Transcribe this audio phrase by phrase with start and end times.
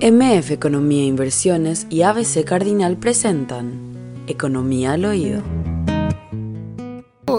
[0.00, 3.72] MF Economía Inversiones y ABC Cardinal presentan
[4.28, 5.42] Economía al Oído.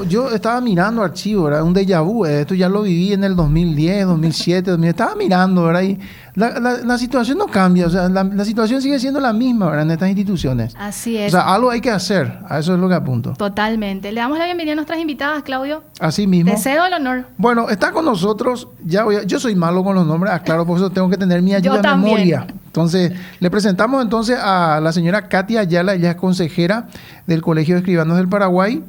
[0.04, 3.36] Yo estaba mirando archivos, era un déjà vu, eh, esto ya lo viví en el
[3.36, 5.82] 2010, 2007, 2000, estaba mirando, ¿verdad?
[5.82, 6.00] Y
[6.36, 9.84] la, la, situación no cambia, o sea, la, situación sigue siendo la misma, ¿verdad?
[9.84, 10.74] En estas instituciones.
[10.78, 11.34] Así es.
[11.34, 13.34] O sea, algo hay que hacer, a eso es lo que apunto.
[13.34, 14.12] Totalmente.
[14.12, 15.84] Le damos la bienvenida a nuestras invitadas, Claudio.
[16.00, 16.52] Así mismo.
[16.52, 17.26] Te cedo el honor.
[17.38, 20.78] Bueno, está con nosotros, ya voy yo soy malo con los nombres, ah, claro, por
[20.78, 22.48] eso tengo que tener mi ayuda de memoria.
[22.68, 26.88] Entonces, le presentamos entonces a la señora Katia Ayala, ella es consejera
[27.28, 28.84] del Colegio de Escribanos del Paraguay.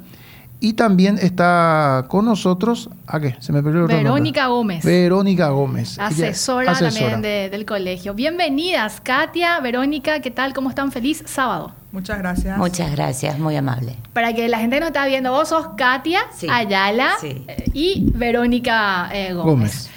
[0.62, 3.34] Y también está con nosotros, ¿a qué?
[3.40, 4.84] Se me perdió Verónica Gómez.
[4.84, 5.98] Verónica Gómez.
[5.98, 8.12] Asesora, también del colegio.
[8.12, 10.52] Bienvenidas, Katia, Verónica, ¿qué tal?
[10.52, 10.92] ¿Cómo están?
[10.92, 11.72] Feliz sábado.
[11.92, 12.58] Muchas gracias.
[12.58, 13.96] Muchas gracias, muy amable.
[14.12, 19.32] Para que la gente no está viendo, vos sos Katia Ayala eh, y Verónica eh,
[19.32, 19.88] Gómez.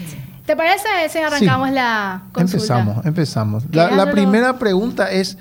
[0.46, 2.80] ¿Te parece si arrancamos la consulta?
[2.80, 3.64] Empezamos, empezamos.
[3.70, 5.38] La, primera pregunta es,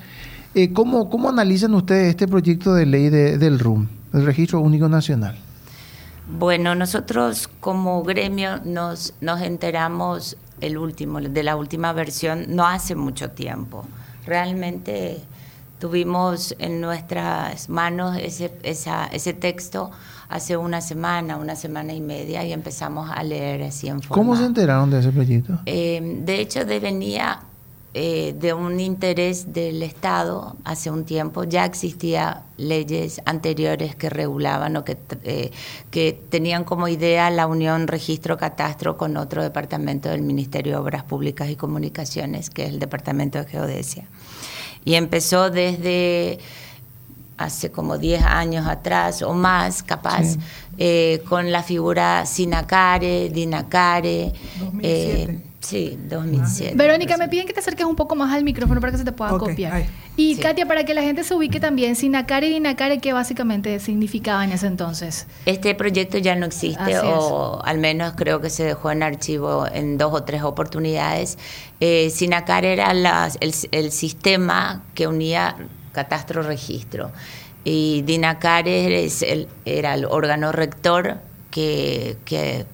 [0.53, 3.87] eh, ¿cómo, ¿cómo analizan ustedes este proyecto de ley del RUM?
[4.13, 5.35] El Registro Único Nacional?
[6.27, 12.95] Bueno, nosotros como gremio nos, nos enteramos el último, de la última versión no hace
[12.95, 13.85] mucho tiempo.
[14.25, 15.19] Realmente
[15.79, 19.91] tuvimos en nuestras manos ese, ese texto
[20.29, 24.15] hace una semana, una semana y media y empezamos a leer así en forma.
[24.15, 25.59] ¿Cómo se enteraron de ese proyecto?
[25.65, 27.39] Eh, de hecho, de venía
[27.95, 31.43] eh, de un interés del Estado hace un tiempo.
[31.43, 35.51] Ya existían leyes anteriores que regulaban o que, eh,
[35.91, 41.51] que tenían como idea la unión registro-catastro con otro departamento del Ministerio de Obras Públicas
[41.51, 44.07] y Comunicaciones, que es el Departamento de Geodesia.
[44.85, 46.39] Y empezó desde
[47.37, 50.37] hace como 10 años atrás o más, capaz,
[50.79, 54.33] eh, con la figura Sinacare, Dinacare.
[54.59, 55.52] 2007.
[55.63, 56.75] Sí, 2007.
[56.75, 59.13] Verónica, me piden que te acerques un poco más al micrófono para que se te
[59.13, 59.85] pueda copiar.
[60.17, 64.43] Y Katia, para que la gente se ubique también, Sinacare y Dinacare, ¿qué básicamente significaba
[64.43, 65.25] en ese entonces?
[65.45, 69.97] Este proyecto ya no existe, o al menos creo que se dejó en archivo en
[69.97, 71.37] dos o tres oportunidades.
[71.79, 75.55] Eh, Sinacare era el, sistema que unía
[75.93, 77.11] catastro-registro.
[77.63, 79.07] Y Dinacare
[79.63, 82.65] era el órgano rector que, que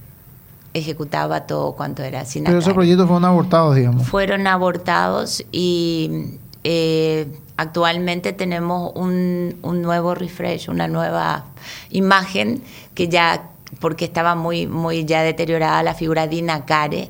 [0.74, 4.08] ejecutaba todo cuanto era Pero esos proyectos fueron abortados, digamos.
[4.08, 11.46] Fueron abortados y eh, actualmente tenemos un, nuevo refresh, una nueva
[11.90, 12.62] imagen
[12.94, 13.50] que ya
[13.80, 17.10] porque estaba muy muy ya deteriorada la figura de Inacare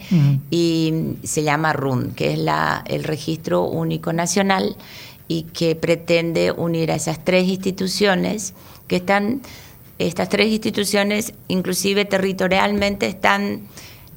[0.52, 4.76] y se llama RUN, que es la, el registro único nacional
[5.30, 8.54] y que pretende unir a esas tres instituciones
[8.88, 9.42] que están
[10.00, 13.62] estas tres instituciones, inclusive territorialmente, están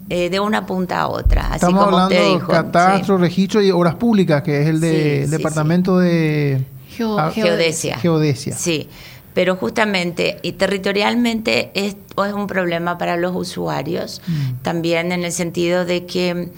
[0.09, 1.47] eh, de una punta a otra.
[1.47, 5.99] Así Estamos como hablando de catastro, registro y obras públicas, que es el de, departamento
[5.99, 7.99] de geodesia.
[7.99, 8.57] Geodesia.
[8.57, 8.89] Sí,
[9.35, 14.63] pero justamente y territorialmente es, es un problema para los usuarios, mm.
[14.63, 16.51] también en el sentido de que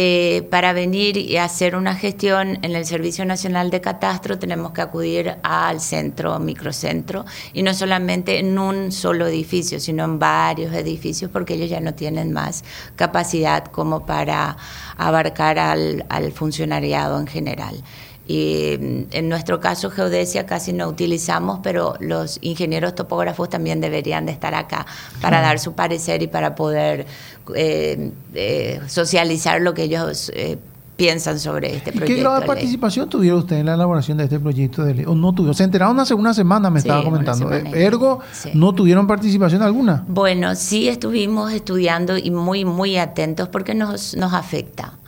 [0.00, 4.80] eh, para venir y hacer una gestión en el Servicio Nacional de Catastro tenemos que
[4.80, 11.32] acudir al centro, microcentro, y no solamente en un solo edificio, sino en varios edificios,
[11.32, 12.62] porque ellos ya no tienen más
[12.94, 14.56] capacidad como para
[14.96, 17.82] abarcar al, al funcionariado en general.
[18.30, 24.32] Y en nuestro caso geodesia casi no utilizamos, pero los ingenieros topógrafos también deberían de
[24.32, 24.84] estar acá
[25.22, 27.06] para dar su parecer y para poder
[27.54, 30.58] eh, eh, socializar lo que ellos eh,
[30.98, 32.14] piensan sobre este proyecto.
[32.14, 35.04] ¿Qué grado de, participación tuvieron ustedes en la elaboración de este proyecto de ley?
[35.06, 35.54] ¿O no tuvieron?
[35.54, 37.50] Se enteraron hace una semana, me estaba comentando.
[37.50, 38.20] Ergo,
[38.52, 40.04] ¿no tuvieron participación alguna?
[40.06, 44.98] Bueno, sí estuvimos estudiando y muy, muy atentos porque nos, nos afecta.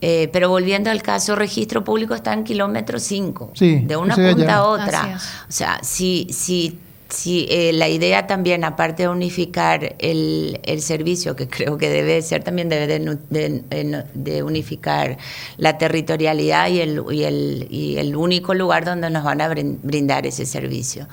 [0.00, 4.66] Eh, pero volviendo al caso, registro público está en kilómetro 5, de una punta a
[4.66, 5.18] otra.
[5.48, 6.78] O sea, si, si,
[7.10, 12.22] si eh, la idea también, aparte de unificar el, el, servicio, que creo que debe
[12.22, 15.18] ser, también debe de, de, unificar
[15.58, 20.26] la territorialidad y el, y, el, y el único lugar donde nos van a brindar
[20.26, 21.08] ese servicio.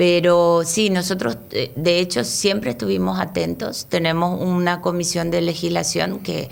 [0.00, 3.84] Pero sí, nosotros eh, de hecho siempre estuvimos atentos.
[3.86, 6.48] Tenemos una comisión de legislación que,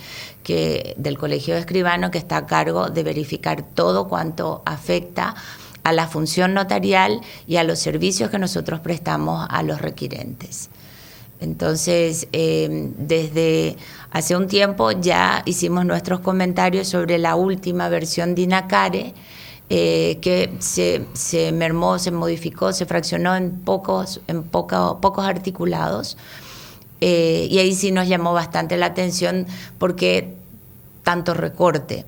[0.99, 5.35] del Colegio de Escribano que está a cargo de verificar todo cuanto afecta
[5.83, 10.69] a la función notarial y a los servicios que nosotros prestamos a los requirentes.
[11.41, 13.79] Entonces, em, desde
[14.11, 19.15] hace un tiempo ya hicimos nuestros comentarios sobre la última versión de INACARE,
[19.71, 26.17] eh, que se, se, mermó, se modificó, se fraccionó en pocos, en pocos articulados.
[27.01, 29.47] Eh, y ahí sí nos llamó bastante la atención
[29.79, 30.35] porque
[31.03, 32.07] tanto recorte.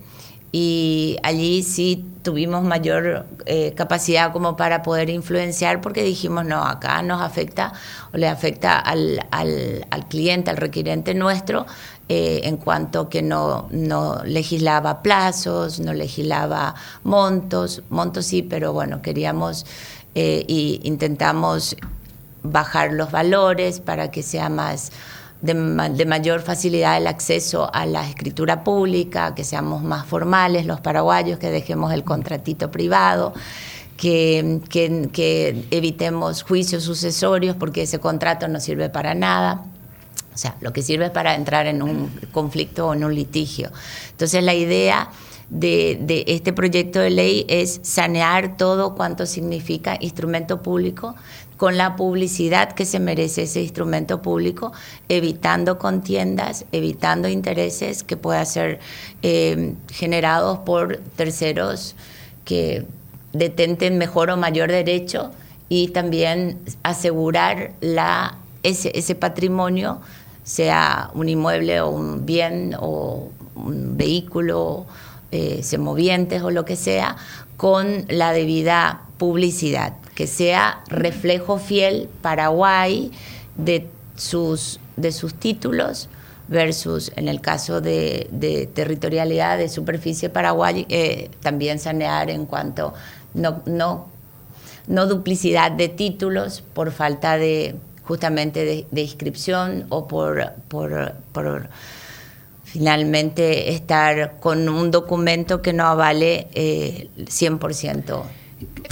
[0.53, 7.03] Y allí sí tuvimos mayor eh, capacidad como para poder influenciar porque dijimos, no, acá
[7.03, 7.73] nos afecta
[8.13, 11.67] o le afecta al, al, al cliente, al requirente nuestro,
[12.09, 16.75] eh, en cuanto que no, no legislaba plazos, no legislaba
[17.05, 19.65] montos, montos sí, pero bueno, queríamos
[20.13, 20.45] e
[20.83, 21.77] intentamos
[22.43, 24.91] bajar los valores para que sea más
[25.43, 25.55] de,
[26.07, 31.51] mayor facilidad el acceso a la escritura pública, que seamos más formales los paraguayos, que
[31.51, 33.33] dejemos el contratito privado.
[33.97, 39.65] Que, que, evitemos juicios sucesorios porque ese contrato no sirve para nada.
[40.35, 43.71] O sea, lo que sirve es para entrar en un conflicto o en un litigio.
[44.13, 45.11] Entonces la idea
[45.51, 51.15] de, de, este proyecto de ley es sanear todo cuanto significa instrumento público
[51.61, 54.73] con la publicidad que se merece ese instrumento público,
[55.11, 58.79] evitando contiendas, evitando intereses que puedan ser
[59.21, 61.97] eh, generados por terceros
[62.47, 62.87] que
[63.35, 65.33] detenten mejor o mayor derecho
[65.69, 70.01] y también asegurar la, ese, ese patrimonio,
[70.45, 74.87] sea un inmueble o un bien o un vehículo,
[75.31, 77.17] eh, semovientes o lo que sea,
[77.59, 83.11] con la debida publicidad que sea reflejo fiel Paraguay
[83.57, 86.11] de sus, de sus títulos
[86.47, 92.93] versus en el caso de, territorialidad de superficie Paraguay, eh, también sanear en cuanto
[93.33, 94.09] no, no,
[94.89, 101.71] no duplicidad de títulos por falta de justamente de, inscripción o por, por,
[102.65, 108.23] finalmente estar con un documento que no avale eh, 100%.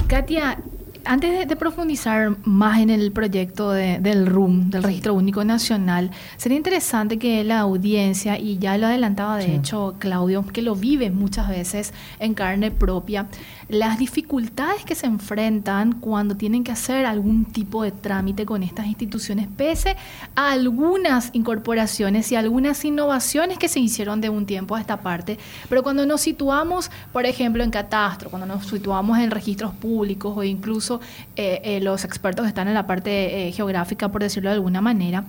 [0.07, 0.59] Katia,
[1.05, 7.19] antes de, profundizar más en el proyecto del RUM, del Registro Único Nacional, sería interesante
[7.19, 11.93] que la audiencia, y ya lo adelantaba de hecho Claudio, que lo vive muchas veces
[12.19, 13.27] en carne propia,
[13.69, 18.87] las dificultades que se enfrentan cuando tienen que hacer algún tipo de trámite con estas
[18.87, 19.97] instituciones, pese
[20.35, 25.39] a algunas incorporaciones y algunas innovaciones que se hicieron de un tiempo a esta parte,
[25.69, 30.43] pero cuando nos situamos, por ejemplo, en catastro, cuando nos situamos en registros públicos o
[30.43, 30.88] incluso
[31.37, 34.81] eh, eh, los expertos que están en la parte eh, geográfica, por decirlo de alguna
[34.81, 35.25] manera,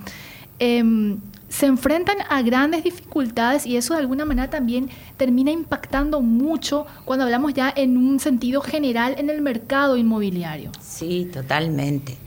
[0.60, 1.18] em,
[1.50, 7.26] se enfrentan a grandes dificultades y eso de alguna manera también termina impactando mucho cuando
[7.26, 10.72] hablamos ya en un sentido general en el mercado inmobiliario.
[10.82, 12.18] Sí, totalmente.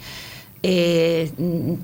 [0.64, 1.32] Eh,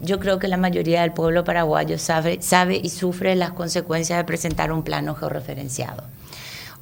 [0.02, 4.24] yo creo que la mayoría del pueblo paraguayo sabe, sabe y sufre las consecuencias de
[4.24, 6.04] presentar un plano georreferenciado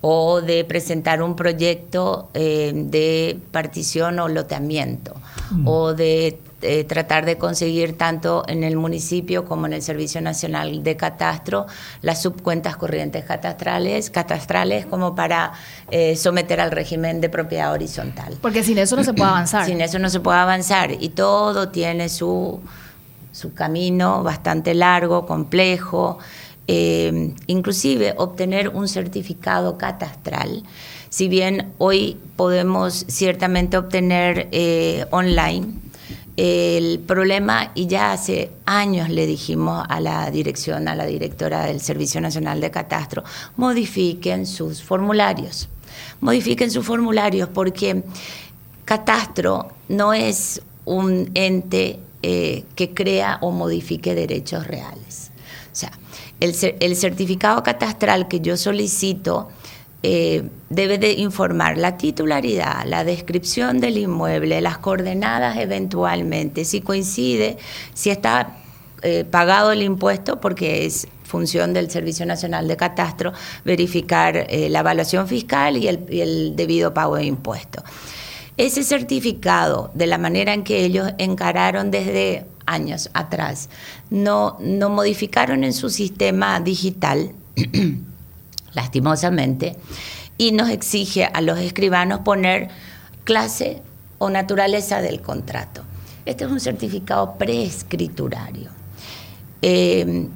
[0.01, 5.15] o de presentar un proyecto eh, de partición o loteamiento
[5.51, 5.67] mm.
[5.67, 10.83] o de eh, tratar de conseguir tanto en el municipio como en el Servicio Nacional
[10.83, 11.67] de Catastro
[12.01, 15.53] las subcuentas corrientes catastrales, catastrales como para
[15.91, 18.39] eh, someter al régimen de propiedad horizontal.
[18.41, 19.67] Porque sin eso no se puede avanzar.
[19.67, 22.61] sin eso no se puede avanzar y todo tiene su,
[23.33, 26.19] su camino bastante largo, complejo.
[26.69, 30.65] Eh, inclusive obtener un certificado catastral.
[31.09, 34.49] Si bien hoy podemos ciertamente obtener
[35.11, 35.75] online
[36.37, 41.81] el problema, y ya hace años le dijimos a la dirección, a la directora del
[41.81, 43.25] Servicio Nacional de Catastro,
[43.57, 45.69] modifiquen sus formularios.
[46.21, 48.03] Modifiquen sus formularios porque
[48.85, 55.31] Catastro no es un ente eh, que crea o modifique derechos reales.
[55.73, 55.93] O sea,
[56.41, 59.49] el, el certificado catastral que yo solicito
[60.03, 67.57] eh, debe de informar la titularidad, la descripción del inmueble, las coordenadas eventualmente, si coincide,
[67.95, 68.59] si está
[69.03, 73.33] eh, pagado el impuesto, porque es función del Servicio Nacional de Catastro
[73.65, 77.83] verificar eh, la evaluación fiscal y el, y el debido pago de impuestos.
[78.57, 83.69] Ese certificado, de la manera en que ellos encararon desde años atrás,
[84.11, 87.33] no, no modificaron en su sistema digital
[88.73, 89.77] lastimosamente,
[90.39, 92.69] y nos exige a los escribanos poner
[93.25, 93.83] clase
[94.19, 95.83] o naturaleza del contrato.
[96.27, 98.71] Este es un certificado preescriturario.
[99.63, 100.29] Eh,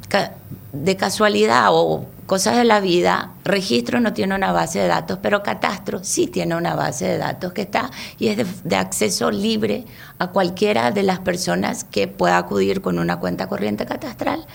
[0.72, 5.42] de casualidad o cosas de la vida, registro no tiene una base de datos, pero
[5.42, 9.84] catastro sí tiene una base de datos que está y es de, de, acceso libre
[10.20, 14.46] a cualquiera de las personas que pueda acudir con una cuenta corriente catastral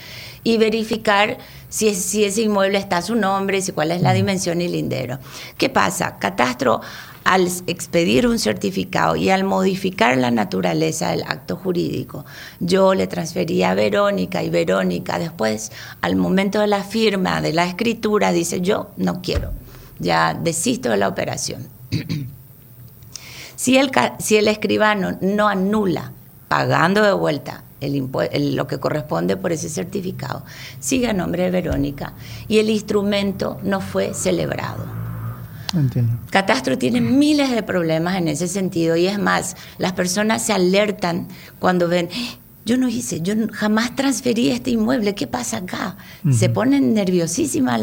[0.41, 4.61] y verificar si, si ese inmueble está a su nombre, si cuál es la dimensión
[4.61, 5.19] y lindero.
[5.57, 6.15] ¿Qué pasa?
[6.17, 6.79] Catastro
[7.25, 12.23] al expedir un certificado y al modificar la naturaleza del acto jurídico,
[12.61, 17.65] yo le transfería a Verónica y Verónica después, al momento de la firma, de la
[17.65, 19.51] escritura, dice, yo no quiero
[19.99, 21.67] ya desisto de la operación.
[23.55, 26.11] si, el, si el escribano no anula
[26.47, 30.43] pagando de vuelta el, lo que corresponde por ese certificado,
[30.79, 32.13] sigue a nombre de Verónica
[32.47, 35.04] y el instrumento no fue celebrado.
[35.75, 36.13] Entiendo.
[36.29, 41.27] Catastro tiene miles de problemas en ese sentido y es más, las personas se alertan
[41.59, 42.09] cuando ven,
[42.65, 45.97] yo no hice, yo jamás transferí este inmueble, ¿qué pasa acá?
[46.31, 47.79] Se ponen nerviosísimas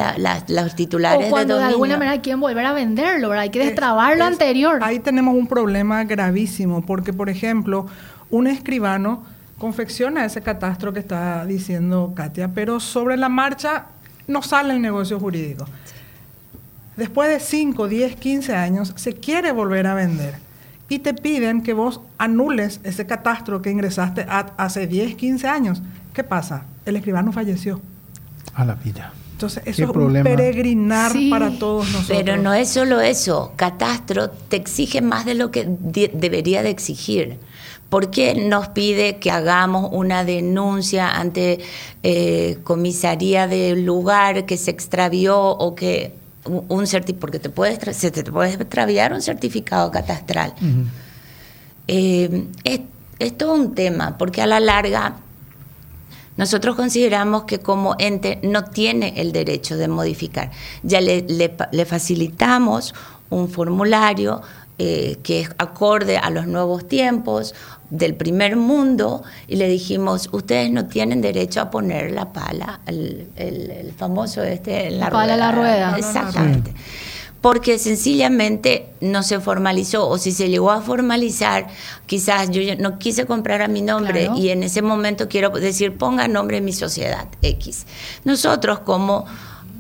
[0.49, 3.45] los titulares o cuando de, alguna manera quieren volver a venderlo, ¿verdad?
[3.45, 4.81] Hay que destrabar lo anterior.
[4.83, 7.87] Ahí tenemos un problema gravísimo, porque por ejemplo,
[8.31, 9.23] un escribano
[9.57, 13.87] confecciona ese catastro que está diciendo Katia, pero sobre la marcha
[14.27, 15.67] no sale el negocio jurídico.
[16.97, 20.35] Después de 5, 10, 15 años, se quiere volver a vender
[20.89, 25.83] y te piden que vos anules ese catastro que ingresaste hace 10, 15 años.
[26.13, 26.67] ¿Qué pasa?
[26.85, 27.81] El escribano falleció.
[28.55, 29.13] A la vida.
[29.33, 32.19] Entonces, eso es un peregrinar para todos nosotros.
[32.19, 33.55] Pero no es solo eso.
[33.57, 35.67] Catastro te exige más de lo que
[36.13, 37.39] debería de exigir.
[37.89, 41.61] ¿Por qué nos pide que hagamos una denuncia ante
[42.03, 46.13] eh, comisaría del lugar que se extravió o que
[46.45, 46.87] un
[47.21, 50.55] porque te puede, se te puede extraviar un certificado catastral.
[51.89, 55.17] Eh, es, todo un tema, porque a la larga
[56.37, 60.51] nosotros consideramos que como ente no tiene el derecho de modificar.
[60.83, 62.95] Ya le, le, facilitamos
[63.31, 64.43] un formulario
[64.79, 67.55] eh, que es acorde a los nuevos tiempos,
[67.93, 73.93] del primer mundo y le dijimos, ustedes no tienen derecho a poner la pala, el,
[73.99, 75.95] famoso este, la, pala la rueda.
[75.99, 76.73] Exactamente.
[77.43, 81.67] Porque sencillamente no se formalizó, o si se llegó a formalizar,
[82.07, 86.29] quizás yo no quise comprar a mi nombre y en ese momento quiero decir, ponga
[86.29, 87.85] nombre en mi sociedad X.
[88.25, 89.27] Nosotros como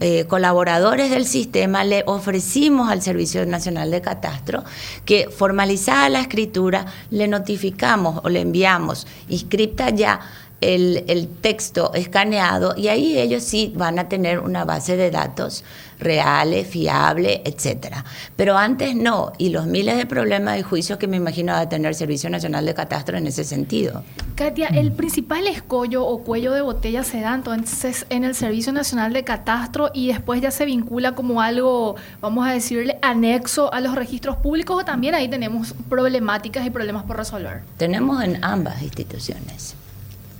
[0.02, 4.64] eh, colaboradores del sistema le ofrecimos al Servicio Nacional de Catastro
[5.04, 10.18] que formalizada la escritura le notificamos o le enviamos inscripta ya
[10.62, 15.64] el, el, texto escaneado y ahí ellos sí van a tener una base de datos
[16.02, 18.04] reales, fiables, etcétera.
[18.36, 21.68] Pero antes no, y los miles de problemas y juicios que me imagino va a
[21.68, 24.02] tener el Servicio Nacional de Catastro en ese sentido.
[24.34, 29.12] Katia, el principal escollo o cuello de botella se da entonces en el Servicio Nacional
[29.12, 33.94] de Catastro y después ya se vincula como algo, vamos a decirle, anexo a los
[33.94, 37.62] registros públicos o también ahí tenemos problemáticas y problemas por resolver.
[37.76, 39.76] Tenemos en ambas instituciones.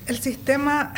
[0.06, 0.92] El sistema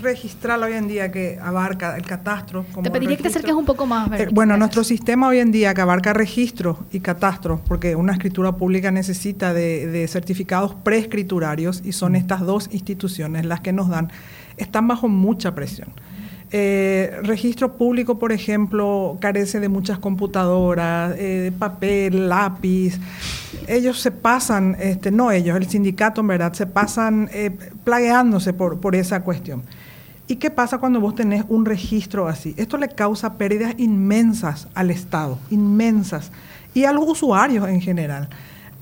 [0.00, 2.66] registral hoy en día que abarca el catastro.
[2.82, 4.10] te pediría que te acerques un poco más.
[4.20, 8.52] Eh, bueno, nuestro sistema hoy en día que abarca registro y catastro, porque una escritura
[8.56, 14.10] pública necesita de, de certificados preescriturarios y son estas dos instituciones las que nos dan,
[14.58, 15.88] están bajo mucha presión.
[16.52, 22.98] Eh, registro público, por ejemplo, carece de muchas computadoras, eh, papel, lápiz.
[23.68, 28.96] Ellos se pasan, este, no ellos, el sindicato en verdad, se pasan eh, plagueándose por,
[28.96, 29.62] esa cuestión.
[30.26, 32.52] ¿Y qué pasa cuando vos tenés un registro así?
[32.56, 36.32] Esto le causa pérdidas inmensas al Estado, inmensas,
[36.74, 38.28] y a los usuarios en general.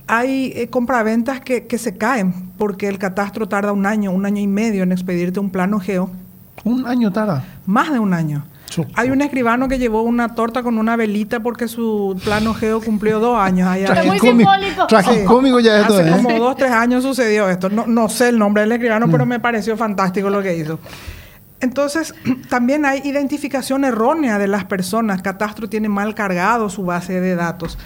[0.06, 4.40] Hay eh, compraventas que, que se caen porque el catastro tarda un año, un año
[4.40, 6.08] y medio en expedirte un plano geo
[6.68, 7.44] un año tarda.
[7.66, 8.44] Más de un año.
[8.94, 13.18] Hay un escribano que llevó una torta con una velita porque su plano geo cumplió
[13.18, 13.68] dos años.
[13.68, 14.02] Allá.
[14.04, 14.86] muy simbólico.
[14.86, 17.70] Tragicómico ya esto Hace como dos, tres años sucedió esto.
[17.70, 20.78] No, no sé el nombre del escribano, pero me pareció fantástico lo que hizo.
[21.60, 22.14] Entonces,
[22.48, 25.22] también hay identificación errónea de las personas.
[25.22, 27.78] Catastro tiene mal cargado su base de datos.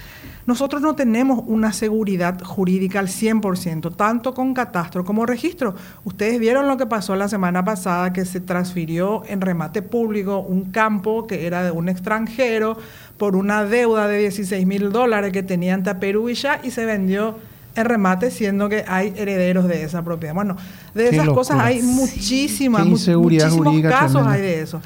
[0.46, 5.75] Nosotros no tenemos una seguridad jurídica al 100%, tanto con catastro como registro.
[6.04, 10.72] Ustedes vieron lo que pasó la semana pasada, que se transfirió en remate público un
[10.72, 12.76] campo que era de un extranjero
[13.18, 16.87] por una deuda de 16 mil dólares que tenía ante Perú y ya, y se
[16.87, 17.37] vendió
[17.76, 20.34] en remate, siendo que hay herederos de esa propiedad.
[20.34, 20.56] Bueno,
[20.94, 24.80] de esas cosas hay muchísimas, muchísimos casos hay de eso.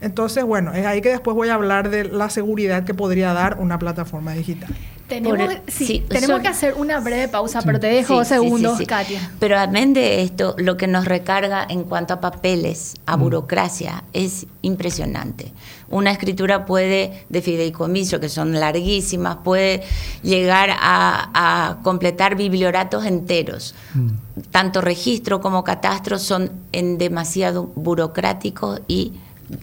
[0.00, 3.58] Entonces, bueno, es ahí que después voy a hablar de la seguridad que podría dar
[3.60, 4.74] una plataforma digital.
[5.08, 9.30] Tenemos, sí, tenemos que hacer una breve pausa, pero te dejo segundos, Katia.
[9.38, 13.20] Pero además de esto, lo que nos recarga en cuanto a papeles, a mm.
[13.20, 15.52] burocracia, es impresionante.
[15.88, 19.82] Una escritura puede, de fideicomiso, que son larguísimas, puede
[20.22, 23.76] llegar a, completar biblioratos enteros.
[23.94, 24.08] Mm.
[24.50, 29.12] Tanto registro como catastro son en demasiado burocráticos y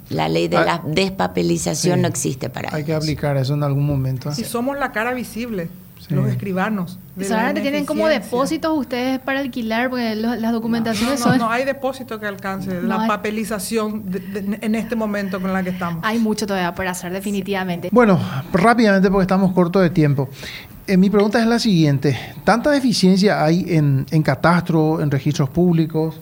[0.10, 3.86] la ley de ah, la despapelización no existe para Hay que aplicar eso en algún
[3.86, 4.32] momento.
[4.32, 5.70] Si somos la cara visible.
[6.10, 7.00] los escribanos.
[7.22, 11.38] Solamente tienen como depósitos ustedes para alquilar, porque las documentaciones son...
[11.38, 14.04] No, hay depósito que alcance la papelización
[14.62, 16.04] en este momento con la que estamos.
[16.04, 17.90] Hay mucho todavía por hacer, definitivamente.
[17.92, 18.20] Bueno,
[18.52, 20.30] rápidamente porque estamos cortos de tiempo.
[20.88, 22.20] Eh, mi pregunta es la siguiente.
[22.44, 26.20] ¿Tanta deficiencia hay en, en catastro, en registros públicos?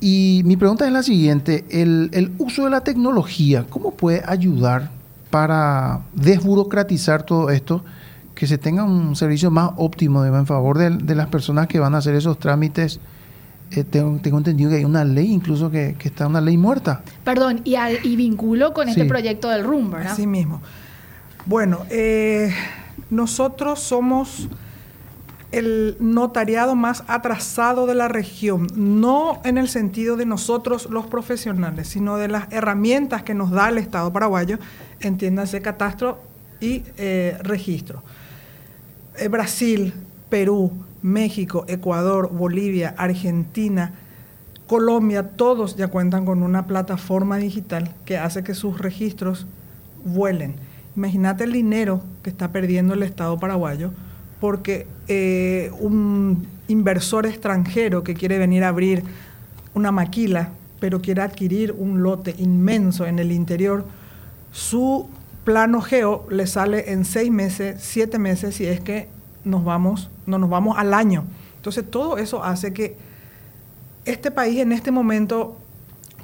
[0.00, 1.64] Y mi pregunta es la siguiente.
[1.70, 4.90] El, el uso de la tecnología, ¿cómo puede ayudar
[5.30, 7.82] para desburocratizar todo esto?
[8.36, 11.98] que se tenga un servicio más óptimo en favor de, las personas que van a
[11.98, 13.00] hacer esos trámites.
[13.70, 17.00] Eh, tengo, entendido que hay una ley incluso que, está una ley muerta.
[17.24, 20.12] Perdón, y, y vinculo con este proyecto del RUM, ¿verdad?
[20.12, 20.60] Así mismo.
[21.46, 22.54] Bueno, eh,
[23.08, 24.48] nosotros somos
[25.56, 31.88] el notariado más atrasado de la región, no en el sentido de nosotros los profesionales,
[31.88, 34.58] sino de las herramientas que nos da el Estado paraguayo,
[35.00, 36.18] entiéndase catastro
[36.60, 38.02] y eh, registro.
[39.18, 39.94] Eh, Brasil,
[40.28, 40.72] Perú,
[41.02, 43.92] México, Ecuador, Bolivia, Argentina,
[44.66, 49.46] Colombia, todos ya cuentan con una plataforma digital que hace que sus registros
[50.04, 50.56] vuelen.
[50.96, 53.92] Imagínate el dinero que está perdiendo el Estado paraguayo
[54.46, 59.02] porque eh, un inversor extranjero que quiere venir a abrir
[59.74, 63.84] una maquila, pero quiere adquirir un lote inmenso en el interior,
[64.52, 65.08] su
[65.42, 69.08] plano geo le sale en seis meses, siete meses, si es que
[69.42, 71.24] nos vamos, no nos vamos al año.
[71.56, 72.96] Entonces todo eso hace que
[74.04, 75.58] este país en este momento,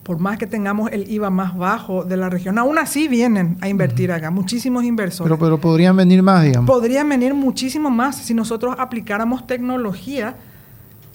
[0.03, 3.69] por más que tengamos el IVA más bajo de la región, aún así vienen a
[3.69, 5.31] invertir acá, muchísimos inversores.
[5.31, 6.69] Pero, pero podrían venir más, digamos.
[6.69, 10.37] Podrían venir muchísimo más si nosotros aplicáramos tecnología.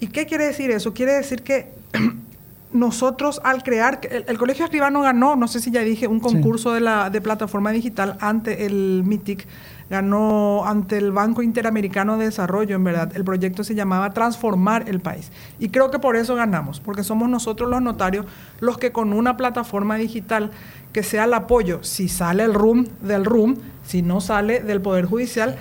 [0.00, 0.94] ¿Y qué quiere decir eso?
[0.94, 1.72] Quiere decir que
[2.72, 6.80] nosotros al crear, el, Colegio Escribano ganó, no sé si ya dije, un concurso de,
[6.80, 9.46] la, de plataforma digital ante el MITIC,
[9.90, 13.12] ganó ante el Banco Interamericano de Desarrollo, en verdad.
[13.14, 15.30] El proyecto se llamaba Transformar el País.
[15.58, 18.26] Y creo que por eso ganamos, porque somos nosotros los notarios
[18.60, 20.50] los que con una plataforma digital
[20.92, 25.06] que sea el apoyo, si sale el RUM del RUM, si no sale del Poder
[25.06, 25.56] Judicial,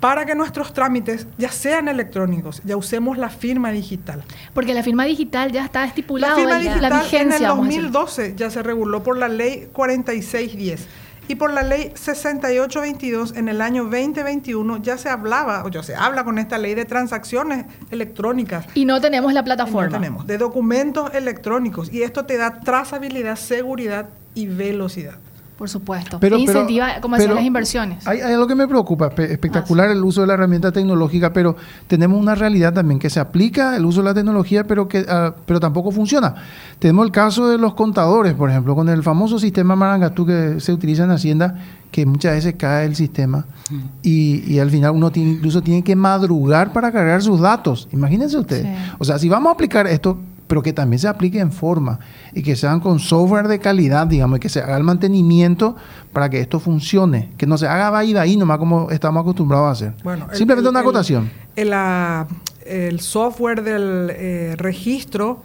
[0.00, 4.22] para que nuestros trámites ya sean electrónicos, ya usemos la firma digital.
[4.54, 6.34] Porque la firma digital ya está estipulada.
[6.34, 10.86] La firma digital la vigencia, en el 2012 ya se reguló por la ley 4610
[11.28, 15.94] y por la ley 6822 en el año 2021 ya se hablaba, o ya se
[15.94, 18.66] habla con esta ley de transacciones electrónicas.
[18.74, 19.86] Y no tenemos la plataforma.
[19.86, 21.92] no tenemos, de documentos electrónicos.
[21.92, 25.18] Y esto te da trazabilidad, seguridad y velocidad.
[25.58, 26.20] Por supuesto.
[26.20, 28.06] Pero, incentiva, como decían, las inversiones.
[28.06, 31.56] Hay, algo que me preocupa, espectacular el uso de la herramienta tecnológica, pero
[31.88, 35.34] tenemos una realidad también que se aplica el uso de la tecnología, pero que ah,
[35.46, 36.36] pero tampoco funciona.
[36.78, 40.72] Tenemos el caso de los contadores, por ejemplo, con el famoso sistema Marangatú que se
[40.72, 41.56] utiliza en Hacienda,
[41.90, 43.44] que muchas veces cae el sistema
[44.00, 47.88] y, y, al final uno tiene, incluso tiene que madrugar para cargar sus datos.
[47.90, 48.78] Imagínense ustedes.
[48.98, 50.18] O sea, si vamos a aplicar esto,
[50.48, 52.00] pero que también se aplique en forma
[52.32, 55.76] y que sean con software de calidad, digamos, y que se haga el mantenimiento
[56.12, 59.70] para que esto funcione, que no se haga de ahí nomás como estamos acostumbrados a
[59.72, 60.02] hacer.
[60.02, 61.30] Bueno, Simplemente una acotación.
[61.54, 61.72] El,
[62.64, 65.42] el, software del eh, registro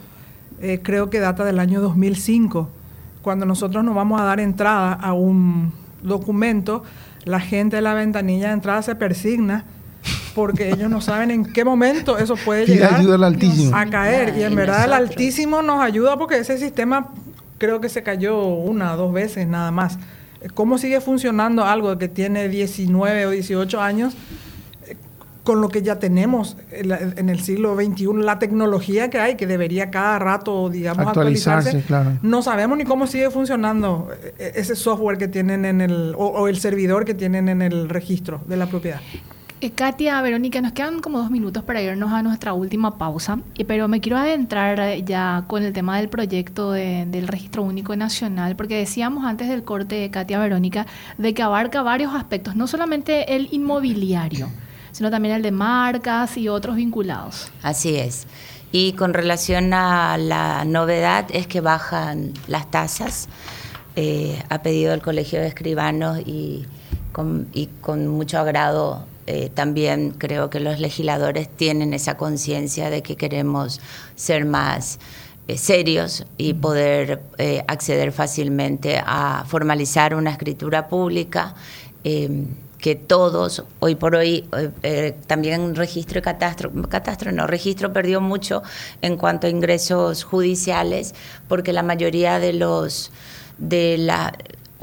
[0.62, 2.70] eh, creo que data del año 2005.
[3.22, 6.84] Cuando nosotros nos vamos a dar entrada a un documento,
[7.26, 9.66] la gente de la ventanilla de entrada se persigna
[10.34, 13.02] porque ellos no saben en qué momento eso puede llegar
[13.74, 14.38] a caer.
[14.38, 17.10] Y en verdad el Altísimo nos ayuda porque ese sistema
[17.58, 19.98] creo que se cayó una o dos veces nada más.
[20.54, 24.15] ¿Cómo sigue funcionando algo que tiene 19 o 18 años?
[25.43, 29.91] con lo que ya tenemos en el siglo XXI, la tecnología que hay, que debería
[29.91, 31.84] cada rato, digamos, actualizarse,
[32.22, 36.58] no sabemos ni cómo sigue funcionando eh, ese software que tienen en el, o el
[36.58, 39.02] servidor que tienen en el registro de la propiedad.
[39.63, 43.88] Eh, Katia, Verónica, nos quedan como dos minutos para irnos a nuestra última pausa, pero
[43.88, 48.76] me quiero adentrar eh, ya con el tema del proyecto del Registro Único Nacional, porque
[48.76, 50.86] decíamos antes del corte de Katia Verónica
[51.17, 54.49] de que abarca varios aspectos, no solamente el inmobiliario,
[54.91, 57.49] sino también el de marcas y otros vinculados.
[57.62, 58.28] Así es.
[58.73, 63.30] Y con relación a la novedad es que bajan las tasas,
[63.95, 66.65] eh, ha pedido el Colegio de Escribanos y
[67.54, 73.16] y con mucho agrado eh, también creo que los legisladores tienen esa conciencia de que
[73.16, 73.80] queremos
[74.16, 75.00] ser más
[75.48, 81.56] eh, serios y poder eh, acceder fácilmente a formalizar una escritura pública
[82.04, 84.44] que todos, hoy por hoy,
[85.26, 88.62] también registro y catastro, catastro no, registro perdió mucho
[89.02, 91.16] en cuanto a ingresos judiciales,
[91.48, 93.14] porque la mayoría de los,
[93.58, 94.34] de la,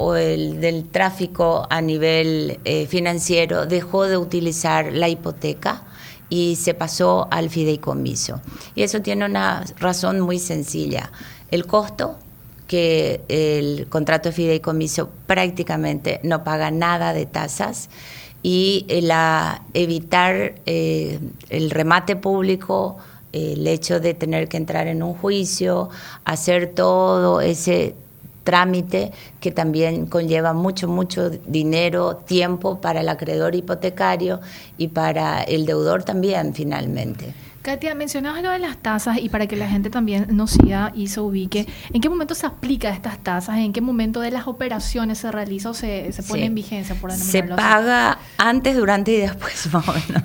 [0.00, 5.82] o el del tráfico a nivel eh, financiero dejó de utilizar la hipoteca
[6.30, 8.40] y se pasó al fideicomiso.
[8.74, 11.12] Y eso tiene una razón muy sencilla.
[11.50, 12.16] El costo
[12.66, 17.90] que el contrato de fideicomiso prácticamente no paga nada de tasas
[18.42, 21.18] y la evitar eh,
[21.50, 22.96] el remate público,
[23.32, 25.90] el hecho de tener que entrar en un juicio,
[26.24, 27.94] hacer todo ese
[28.50, 34.40] trámite que también conlleva mucho, mucho dinero, tiempo para el acreedor hipotecario
[34.76, 37.32] y para el deudor también finalmente.
[37.62, 41.08] Katia, mencionabas lo de las tasas y para que la gente también nos siga y
[41.08, 43.58] se ubique, ¿en qué momento se aplica estas tasas?
[43.58, 46.94] ¿En qué momento de las operaciones se realiza o se, pone en vigencia?
[46.94, 50.22] Por se paga antes, durante y después, más o menos.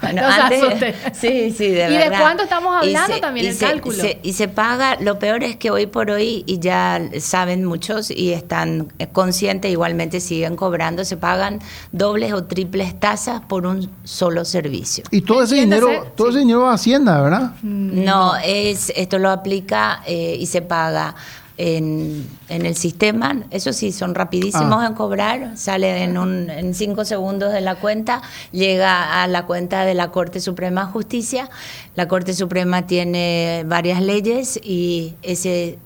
[0.00, 4.04] Bueno, antes, sí, sí, de ¿Y de cuánto estamos hablando también el cálculo?
[4.22, 8.32] y se paga, lo peor es que hoy por hoy, y ya saben muchos y
[8.32, 11.58] están conscientes, igualmente siguen cobrando, se pagan
[11.90, 15.02] dobles o triples tasas por un solo servicio.
[15.10, 17.52] Y todo ese dinero, todo ese dinero va Hacienda, ¿verdad?
[17.62, 21.14] No, es esto lo aplica eh, y se paga
[21.56, 23.34] en, el sistema.
[23.50, 24.86] Eso sí, son rapidísimos ah.
[24.86, 25.56] en cobrar.
[25.56, 30.10] Sale en, un, en cinco segundos de la cuenta, llega a la cuenta de la
[30.10, 31.48] Corte Suprema de Justicia.
[31.94, 35.78] La Corte Suprema tiene varias leyes y ese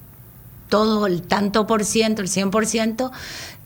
[0.70, 3.10] todo el tanto por ciento, el 100%,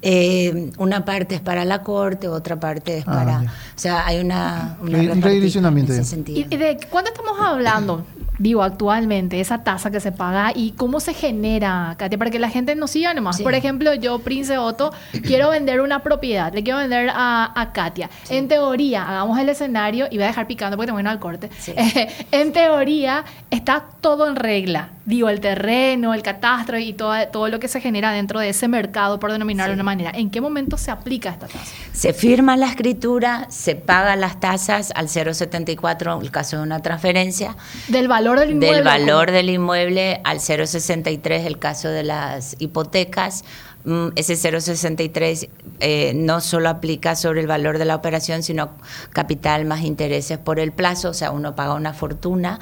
[0.02, 3.40] eh, una parte es para la corte, otra parte es ah, para...
[3.40, 4.76] o sea, hay una...
[4.82, 5.92] una un redireccionamiento.
[6.26, 8.04] ¿Y de cuándo estamos hablando?
[8.38, 12.49] Digo, actualmente, esa tasa que se paga y cómo se genera, Katia, para que la
[12.49, 13.40] gente nos siga nomás.
[13.40, 14.92] Por ejemplo, yo, Prince Otto,
[15.23, 18.11] quiero vender una propiedad, le quiero vender a, Katia.
[18.29, 21.51] En teoría, hagamos el escenario y voy a dejar picando porque tengo al corte.
[22.31, 24.90] en teoría, está todo en regla.
[25.07, 28.68] Digo, el terreno, el catastro y todo, todo lo que se genera dentro de ese
[28.68, 30.12] mercado, por denominarlo de una manera.
[30.14, 31.75] ¿En qué momento se aplica esta tasa?
[31.92, 36.81] Se firma la escritura, se pagan las tasas al 0,74 en el caso de una
[36.81, 37.57] transferencia.
[37.88, 38.76] Del valor valor del inmueble.
[38.76, 43.44] Del valor del inmueble al 0,63 el caso de las hipotecas.
[43.85, 45.49] Mm, ese 0,63
[45.81, 48.70] eh, no solo aplica sobre el valor de la operación, sino
[49.11, 52.61] capital más intereses por el plazo, o sea, uno paga una fortuna.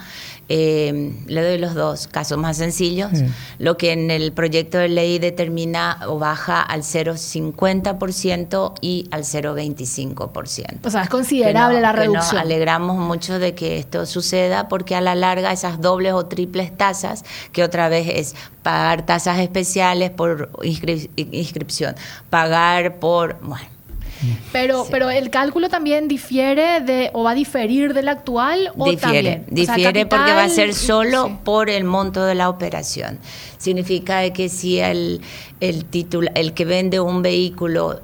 [0.49, 3.13] Eh, le doy los dos casos más sencillos,
[3.59, 10.81] lo que en el proyecto de ley determina o baja al 0,50% y al 0,25%.
[10.85, 12.35] O sea, es considerable la reducción.
[12.35, 16.77] Nos alegramos mucho de que esto suceda porque a la larga esas dobles o triples
[16.77, 21.95] tasas, que otra vez es pagar tasas especiales por inscripción,
[22.31, 23.39] pagar por...
[23.41, 23.67] Bueno,
[24.53, 29.45] pero, pero el cálculo también difiere de, o va a diferir del actual o difiere,
[29.49, 33.19] Difiere porque va a ser solo por el monto de la operación.
[33.59, 35.21] Significa que si el,
[35.61, 35.87] el,
[36.35, 38.01] el que vende un vehículo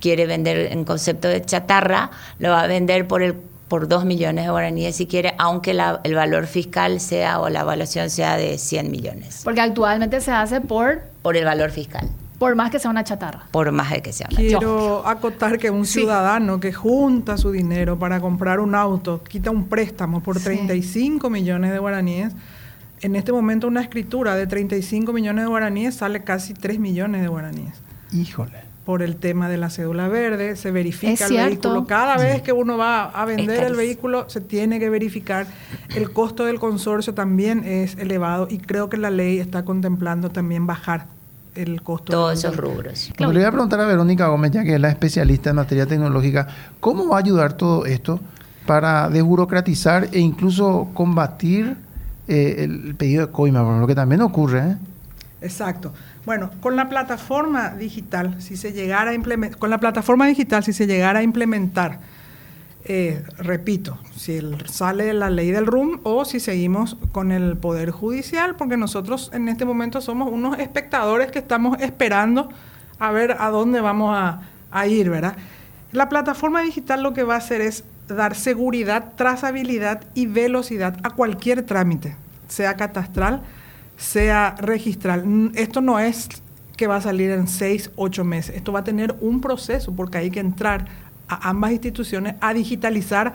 [0.00, 3.34] quiere vender en concepto de chatarra, lo va a vender por el
[3.72, 8.10] por 2 millones de guaraníes si quiere, aunque el valor fiscal sea o la evaluación
[8.10, 9.40] sea de 100 millones.
[9.44, 11.00] Porque actualmente se hace por...
[11.22, 12.06] Por el valor fiscal.
[12.38, 13.44] Por más que sea una chatarra.
[13.50, 17.50] Por más de que sea una Quiero Quiero acotar que un ciudadano que junta su
[17.50, 22.34] dinero para comprar un auto, quita un préstamo por 35 millones de guaraníes,
[23.00, 27.28] en este momento una escritura de 35 millones de guaraníes sale casi 3 millones de
[27.28, 27.80] guaraníes.
[28.12, 28.71] Híjole.
[28.84, 31.86] Por el tema de la cédula verde, se verifica el vehículo.
[31.86, 35.46] Cada vez que uno va a vender el vehículo, se tiene que verificar.
[35.94, 40.66] El costo del consorcio también es elevado y creo que la ley está contemplando también
[40.66, 41.06] bajar
[41.54, 42.12] el costo.
[42.12, 43.12] Todos esos rubros.
[43.18, 46.48] le voy a preguntar a Verónica Gómez, ya que es la especialista en materia tecnológica,
[46.80, 48.20] ¿cómo va a ayudar todo esto
[48.66, 51.76] para desburocratizar e incluso combatir
[52.28, 54.60] eh, el pedido de coima, lo que también ocurre?
[54.60, 54.76] ¿eh?
[55.42, 55.92] Exacto.
[56.24, 60.72] Bueno, con la plataforma digital, si se llegara a implementar, con la plataforma digital, si
[60.72, 62.00] se llegara a implementar
[62.84, 68.56] eh, repito, si sale la ley del RUM o si seguimos con el Poder Judicial,
[68.56, 72.48] porque nosotros en este momento somos unos espectadores que estamos esperando
[72.98, 74.40] a ver a dónde vamos a,
[74.72, 75.36] a ir, ¿verdad?
[75.92, 81.10] La plataforma digital lo que va a hacer es dar seguridad, trazabilidad y velocidad a
[81.10, 82.16] cualquier trámite,
[82.48, 83.42] sea catastral,
[83.96, 85.52] sea registral.
[85.54, 86.28] Esto no es
[86.76, 88.56] que va a salir en seis, ocho meses.
[88.56, 90.86] Esto va a tener un proceso porque hay que entrar
[91.28, 93.34] a ambas instituciones a digitalizar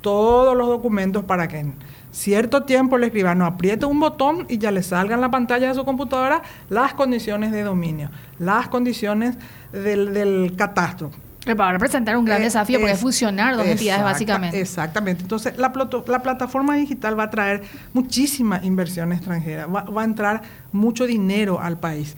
[0.00, 1.74] todos los documentos para que en
[2.10, 5.74] cierto tiempo el escribano apriete un botón y ya le salga en la pantalla de
[5.74, 9.36] su computadora las condiciones de dominio, las condiciones
[9.72, 11.10] del, catastro.
[11.48, 14.60] Va a representar un gran eh, desafío porque es fusionar dos entidades básicamente.
[14.60, 15.22] Exactamente.
[15.22, 15.72] Entonces, la,
[16.06, 21.60] la, plataforma digital va a traer muchísima inversión extranjera, va, va, a entrar mucho dinero
[21.60, 22.16] al país.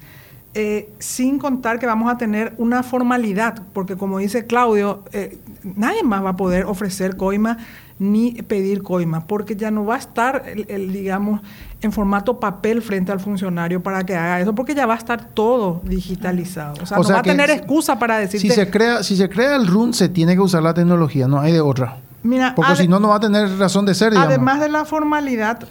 [0.54, 6.04] eh, sin contar que vamos a tener una formalidad, porque como dice Claudio, eh, nadie
[6.04, 7.58] más va a poder ofrecer coima
[7.98, 11.40] ni pedir coima, porque ya no va a estar, el, digamos,
[11.80, 15.28] en formato papel frente al funcionario para que haga eso, porque ya va a estar
[15.28, 16.74] todo digitalizado.
[16.82, 19.56] O sea, no va a tener excusa para decir Si se, crea, si se crea
[19.56, 21.98] el RUN, se tiene que usar la tecnología, no hay de otra.
[22.24, 24.16] Mira, porque si no, no va a tener razón de ser.
[24.16, 25.68] Además de la formalidad,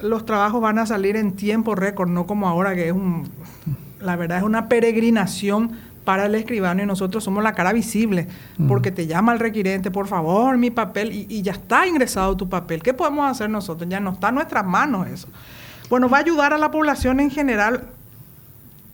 [0.00, 3.28] los trabajos van a salir en tiempo récord, no como ahora que es un,
[4.00, 5.72] la verdad es una peregrinación
[6.10, 8.26] para el escribano y nosotros somos la cara visible,
[8.66, 12.82] porque te llama el requirente, por favor, mi papel, y, ya está ingresado tu papel.
[12.82, 13.88] ¿Qué podemos hacer nosotros?
[13.88, 15.28] Ya no está en nuestras manos eso.
[15.88, 17.84] Bueno, va a ayudar a la población en general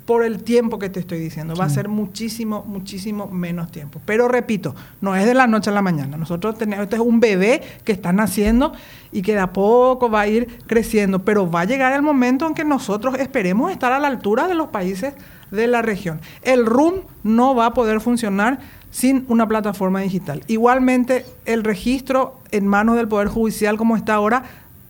[0.05, 1.55] por el tiempo que te estoy diciendo.
[1.57, 3.99] Va a ser muchísimo, muchísimo menos tiempo.
[4.05, 6.19] Pero repito, no es de la noche a la mañana.
[6.19, 8.75] Nosotros tenemos, este es un bebé que está naciendo
[9.11, 12.47] y que de a poco va a ir creciendo, pero va a llegar el momento
[12.47, 15.15] en que nosotros esperemos estar a la altura de los países
[15.51, 16.21] de la región.
[16.43, 18.59] El RUM no va a poder funcionar
[18.91, 20.43] sin una plataforma digital.
[20.47, 24.45] Igualmente, el registro en manos del Poder Judicial como está ahora,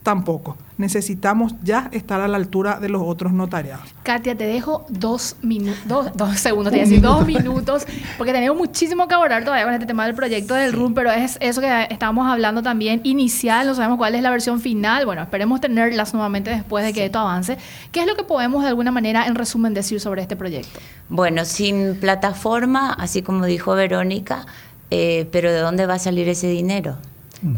[0.06, 3.84] tampoco necesitamos ya estar a la altura de los otros notariados.
[4.04, 7.84] Katia, te dejo dos minutos, dos, segundos, te decir dos minutos,
[8.16, 11.38] porque tenemos muchísimo que abordar todavía con este tema del proyecto del RUM, pero es
[11.40, 15.60] eso que estábamos hablando también inicial, no sabemos cuál es la versión final, bueno, esperemos
[15.60, 17.58] tenerlas nuevamente después de que esto avance.
[17.90, 20.78] ¿Qué es lo que podemos de alguna manera, en resumen, decir sobre este proyecto?
[21.08, 24.46] Bueno, sin plataforma, así como dijo Verónica,
[24.92, 26.96] eh, pero ¿de dónde va a salir ese dinero?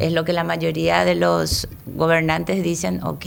[0.00, 3.26] Es lo que la mayoría de los gobernantes dicen, ok,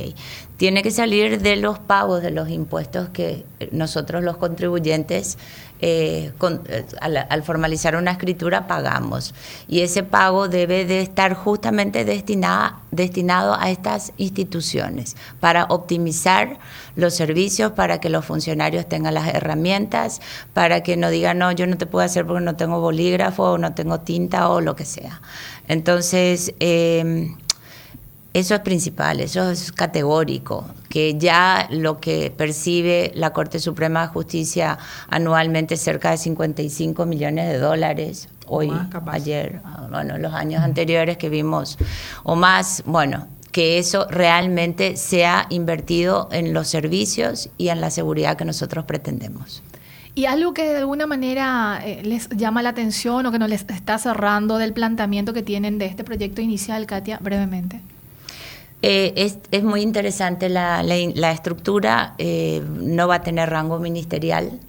[0.57, 5.37] tiene que salir de los pagos de los impuestos que nosotros los contribuyentes
[5.83, 6.31] eh,
[6.67, 9.33] eh, al, formalizar una escritura pagamos.
[9.67, 16.59] Y ese pago debe de estar justamente destinado a estas instituciones para optimizar
[16.95, 20.21] los servicios, para que los funcionarios tengan las herramientas,
[20.53, 23.57] para que no digan, no, yo no te puedo hacer porque no tengo bolígrafo o
[23.57, 25.21] no tengo tinta o lo que sea.
[25.71, 27.33] Entonces, eh,
[28.33, 34.07] eso es principal, eso es categórico, que ya lo que percibe la Corte Suprema de
[34.09, 38.69] Justicia anualmente es cerca de 55 millones de dólares, hoy,
[39.07, 41.77] ayer, bueno, los años anteriores que vimos,
[42.23, 48.35] o más, bueno, que eso realmente sea invertido en los servicios y en la seguridad
[48.35, 49.63] que nosotros pretendemos.
[50.13, 53.65] ¿Y algo que de alguna manera eh, les llama la atención o que no les
[53.69, 57.79] está cerrando del planteamiento que tienen de este proyecto inicial, Katia, brevemente?
[58.81, 60.81] Eh, es, es, muy interesante la,
[61.31, 64.59] estructura, eh, no va a tener rango ministerial,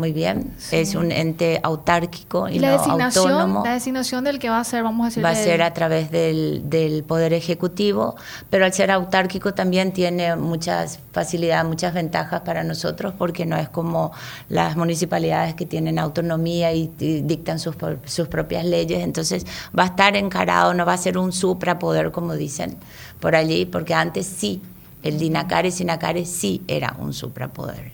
[0.00, 3.62] muy bien, es un ente autárquico y, la autónomo.
[3.62, 5.24] La designación del que va a ser, vamos a decir.
[5.24, 8.16] Va a ser a través del, del, Poder Ejecutivo,
[8.48, 13.68] pero al ser autárquico también tiene muchas facilidades, muchas ventajas para nosotros, porque no es
[13.68, 14.12] como
[14.48, 19.44] las municipalidades que tienen autonomía y, y dictan sus, sus propias leyes, entonces
[19.78, 22.78] va a estar encarado, no va a ser un suprapoder, como dicen
[23.20, 24.62] por allí, porque antes sí,
[25.02, 27.92] el Dinacare Sinacare sí era un suprapoder.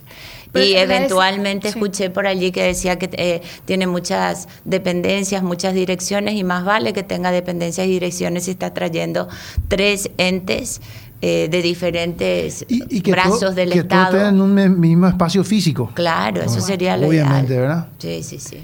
[0.57, 6.45] Y eventualmente escuché por allí que decía que eh, tiene muchas dependencias, muchas direcciones y
[6.45, 9.29] más vale que tenga dependencias y direcciones si está trayendo
[9.69, 10.81] tres entes
[11.23, 12.67] eh, de diferentes
[13.05, 14.19] brazos del que Estado.
[14.19, 15.91] Que en un mismo espacio físico.
[15.95, 17.89] Claro, eso sería lo Obviamente, ¿verdad?
[17.99, 18.63] Sí, sí, sí.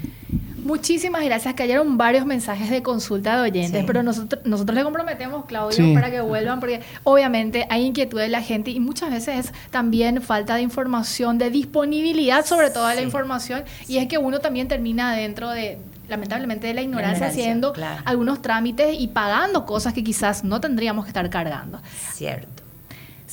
[0.63, 1.53] Muchísimas gracias.
[1.53, 6.21] Cayeron varios mensajes de consulta de oyentes, pero nosotros, nosotros le comprometemos, Claudio, para que
[6.21, 10.61] vuelvan, porque obviamente hay inquietud de la gente y muchas veces es también falta de
[10.61, 15.77] información, de disponibilidad sobre toda la información, y es que uno también termina dentro de,
[16.07, 17.73] lamentablemente, de la ignorancia, haciendo
[18.05, 21.81] algunos trámites y pagando cosas que quizás no tendríamos que estar cargando.
[22.13, 22.62] Cierto.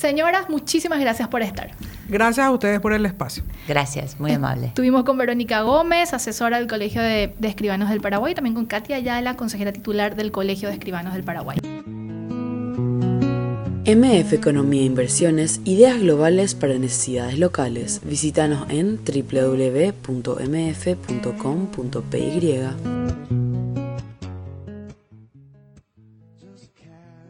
[0.00, 1.72] Señoras, muchísimas gracias por estar.
[2.08, 3.42] Gracias a ustedes por el espacio.
[3.68, 4.68] Gracias, muy amable.
[4.68, 8.96] Estuvimos con Verónica Gómez, asesora del Colegio de, Escribanos del Paraguay, y también con Katia
[8.96, 11.58] Ayala, consejera titular del Colegio de Escribanos del Paraguay.
[13.84, 18.00] MF Economía e Inversiones, ideas globales para necesidades locales.
[18.02, 20.00] Visítanos en www.mf.com.py.